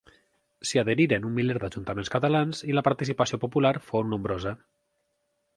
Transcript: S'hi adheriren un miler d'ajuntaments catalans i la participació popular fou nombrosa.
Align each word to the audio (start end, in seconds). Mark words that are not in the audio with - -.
S'hi 0.69 0.79
adheriren 0.81 1.27
un 1.31 1.35
miler 1.35 1.57
d'ajuntaments 1.63 2.11
catalans 2.15 2.63
i 2.71 2.77
la 2.79 2.85
participació 2.89 3.41
popular 3.47 3.77
fou 3.91 4.11
nombrosa. 4.15 4.59